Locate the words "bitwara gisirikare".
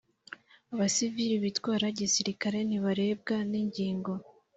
1.45-2.57